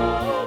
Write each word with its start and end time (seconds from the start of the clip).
Oh. 0.00 0.37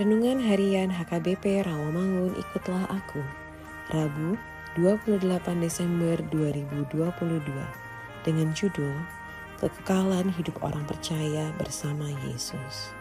Renungan 0.00 0.40
Harian 0.40 0.88
HKBP 0.88 1.60
Rawamangun 1.60 2.32
Ikutlah 2.32 2.88
Aku 2.88 3.20
Rabu 3.92 4.32
28 4.80 5.20
Desember 5.60 6.16
2022 6.32 7.44
dengan 8.24 8.48
judul 8.56 8.96
Kekekalan 9.60 10.32
Hidup 10.32 10.56
Orang 10.64 10.88
Percaya 10.88 11.52
Bersama 11.60 12.08
Yesus 12.24 12.96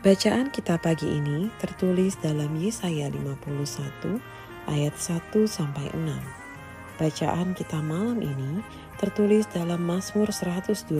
Bacaan 0.00 0.48
kita 0.48 0.80
pagi 0.80 1.20
ini 1.20 1.52
tertulis 1.60 2.16
dalam 2.16 2.56
Yesaya 2.56 3.12
51 3.12 4.72
ayat 4.72 4.96
1 4.96 5.36
sampai 5.44 5.92
6. 5.92 6.96
Bacaan 6.96 7.52
kita 7.52 7.76
malam 7.84 8.24
ini 8.24 8.64
tertulis 8.96 9.44
dalam 9.52 9.84
Mazmur 9.84 10.32
121 10.32 10.96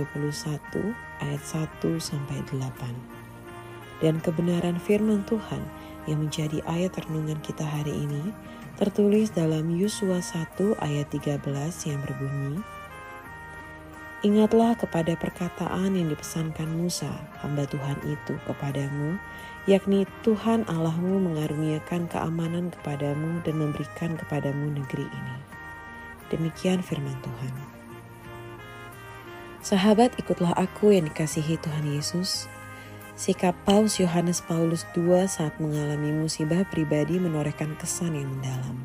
ayat 1.24 1.40
1 1.40 1.80
sampai 1.96 2.44
8 2.52 3.21
dan 4.02 4.18
kebenaran 4.18 4.76
firman 4.82 5.22
Tuhan 5.24 5.62
yang 6.10 6.26
menjadi 6.26 6.58
ayat 6.66 6.98
renungan 7.06 7.38
kita 7.40 7.62
hari 7.62 7.94
ini 7.94 8.34
tertulis 8.76 9.30
dalam 9.30 9.70
Yusua 9.70 10.18
1 10.18 10.58
ayat 10.82 11.06
13 11.14 11.38
yang 11.86 12.00
berbunyi 12.02 12.58
Ingatlah 14.22 14.78
kepada 14.78 15.18
perkataan 15.18 15.98
yang 15.98 16.06
dipesankan 16.14 16.70
Musa, 16.70 17.10
hamba 17.42 17.66
Tuhan 17.66 17.98
itu 18.06 18.38
kepadamu, 18.46 19.18
yakni 19.66 20.06
Tuhan 20.22 20.62
Allahmu 20.70 21.18
mengaruniakan 21.26 22.06
keamanan 22.06 22.70
kepadamu 22.70 23.42
dan 23.42 23.58
memberikan 23.58 24.14
kepadamu 24.14 24.78
negeri 24.78 25.10
ini. 25.10 25.36
Demikian 26.30 26.86
firman 26.86 27.18
Tuhan. 27.18 27.54
Sahabat, 29.58 30.14
ikutlah 30.22 30.54
aku 30.54 30.94
yang 30.94 31.10
dikasihi 31.10 31.58
Tuhan 31.58 31.90
Yesus. 31.90 32.46
Sikap 33.22 33.54
Paus 33.62 34.02
Yohanes 34.02 34.42
Paulus 34.42 34.82
II 34.98 35.14
saat 35.30 35.54
mengalami 35.62 36.10
musibah 36.10 36.66
pribadi 36.66 37.22
menorehkan 37.22 37.78
kesan 37.78 38.18
yang 38.18 38.26
mendalam. 38.26 38.82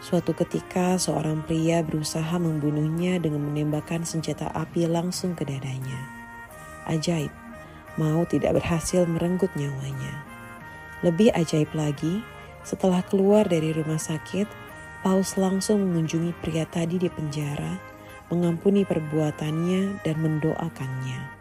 Suatu 0.00 0.32
ketika 0.32 0.96
seorang 0.96 1.44
pria 1.44 1.84
berusaha 1.84 2.40
membunuhnya 2.40 3.20
dengan 3.20 3.44
menembakkan 3.44 4.00
senjata 4.00 4.48
api 4.56 4.88
langsung 4.88 5.36
ke 5.36 5.44
dadanya. 5.44 6.00
Ajaib, 6.88 7.28
mau 8.00 8.24
tidak 8.24 8.64
berhasil 8.64 9.04
merenggut 9.04 9.52
nyawanya. 9.60 10.24
Lebih 11.04 11.36
ajaib 11.36 11.68
lagi, 11.76 12.24
setelah 12.64 13.04
keluar 13.04 13.44
dari 13.44 13.76
rumah 13.76 14.00
sakit, 14.00 14.48
Paus 15.04 15.36
langsung 15.36 15.84
mengunjungi 15.84 16.32
pria 16.40 16.64
tadi 16.64 16.96
di 16.96 17.12
penjara, 17.12 17.76
mengampuni 18.32 18.88
perbuatannya 18.88 20.00
dan 20.00 20.16
mendoakannya. 20.16 21.33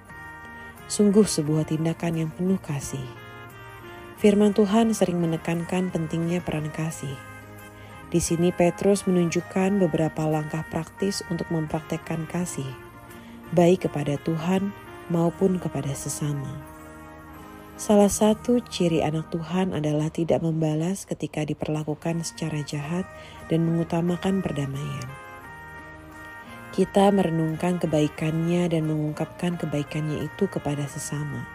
Sungguh 0.92 1.24
sebuah 1.24 1.72
tindakan 1.72 2.14
yang 2.20 2.32
penuh 2.36 2.60
kasih. 2.60 3.04
Firman 4.20 4.52
Tuhan 4.52 4.92
sering 4.92 5.20
menekankan 5.20 5.92
pentingnya 5.92 6.44
peran 6.44 6.72
kasih. 6.72 7.16
Di 8.14 8.22
sini 8.22 8.54
Petrus 8.54 9.10
menunjukkan 9.10 9.82
beberapa 9.82 10.30
langkah 10.30 10.62
praktis 10.70 11.26
untuk 11.34 11.50
mempraktekkan 11.50 12.30
kasih, 12.30 12.68
baik 13.58 13.90
kepada 13.90 14.22
Tuhan 14.22 14.70
maupun 15.10 15.58
kepada 15.58 15.90
sesama. 15.98 16.52
Salah 17.74 18.12
satu 18.12 18.62
ciri 18.62 19.02
anak 19.02 19.34
Tuhan 19.34 19.74
adalah 19.74 20.14
tidak 20.14 20.46
membalas 20.46 21.10
ketika 21.10 21.42
diperlakukan 21.42 22.22
secara 22.22 22.62
jahat 22.62 23.10
dan 23.50 23.66
mengutamakan 23.66 24.46
perdamaian. 24.46 25.23
Kita 26.74 27.14
merenungkan 27.14 27.78
kebaikannya 27.78 28.66
dan 28.66 28.90
mengungkapkan 28.90 29.62
kebaikannya 29.62 30.26
itu 30.26 30.50
kepada 30.50 30.90
sesama. 30.90 31.46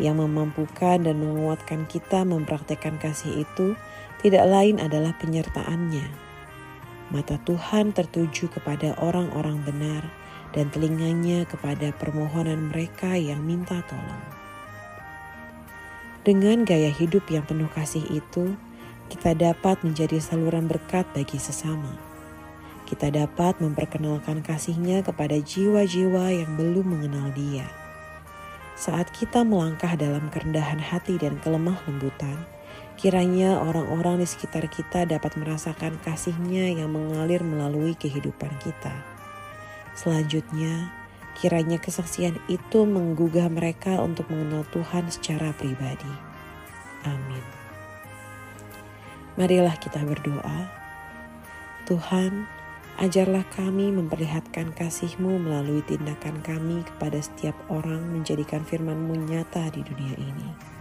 Yang 0.00 0.24
memampukan 0.24 1.04
dan 1.04 1.20
menguatkan 1.20 1.84
kita 1.84 2.24
mempraktekkan 2.24 2.96
kasih 2.96 3.44
itu 3.44 3.76
tidak 4.24 4.48
lain 4.48 4.80
adalah 4.80 5.12
penyertaannya. 5.20 6.08
Mata 7.12 7.36
Tuhan 7.44 7.92
tertuju 7.92 8.48
kepada 8.48 8.96
orang-orang 9.04 9.60
benar 9.68 10.08
dan 10.56 10.72
telinganya 10.72 11.44
kepada 11.44 11.92
permohonan 12.00 12.72
mereka 12.72 13.20
yang 13.20 13.44
minta 13.44 13.84
tolong. 13.84 14.24
Dengan 16.24 16.64
gaya 16.64 16.88
hidup 16.88 17.28
yang 17.28 17.44
penuh 17.44 17.68
kasih 17.76 18.08
itu, 18.08 18.56
kita 19.12 19.36
dapat 19.36 19.84
menjadi 19.84 20.16
saluran 20.24 20.64
berkat 20.72 21.04
bagi 21.12 21.36
sesama 21.36 22.07
kita 22.88 23.12
dapat 23.12 23.60
memperkenalkan 23.60 24.40
kasihnya 24.40 25.04
kepada 25.04 25.36
jiwa-jiwa 25.36 26.32
yang 26.32 26.56
belum 26.56 26.96
mengenal 26.96 27.28
dia. 27.36 27.68
Saat 28.80 29.12
kita 29.12 29.44
melangkah 29.44 29.92
dalam 29.92 30.32
kerendahan 30.32 30.80
hati 30.80 31.20
dan 31.20 31.36
kelemah 31.44 31.76
lembutan, 31.84 32.48
kiranya 32.96 33.60
orang-orang 33.60 34.24
di 34.24 34.26
sekitar 34.26 34.64
kita 34.72 35.04
dapat 35.04 35.36
merasakan 35.36 36.00
kasihnya 36.00 36.72
yang 36.72 36.88
mengalir 36.88 37.44
melalui 37.44 37.92
kehidupan 37.92 38.56
kita. 38.64 38.96
Selanjutnya, 39.92 40.88
kiranya 41.36 41.76
kesaksian 41.76 42.40
itu 42.48 42.88
menggugah 42.88 43.52
mereka 43.52 44.00
untuk 44.00 44.32
mengenal 44.32 44.64
Tuhan 44.72 45.12
secara 45.12 45.52
pribadi. 45.52 46.10
Amin. 47.04 47.44
Marilah 49.38 49.78
kita 49.78 50.02
berdoa. 50.02 50.70
Tuhan, 51.86 52.57
Ajarlah 52.98 53.46
kami 53.54 53.94
memperlihatkan 53.94 54.74
kasih-Mu 54.74 55.38
melalui 55.38 55.86
tindakan 55.86 56.42
kami 56.42 56.82
kepada 56.82 57.22
setiap 57.22 57.54
orang 57.70 58.02
menjadikan 58.10 58.66
firman-Mu 58.66 59.22
nyata 59.22 59.70
di 59.70 59.86
dunia 59.86 60.18
ini. 60.18 60.77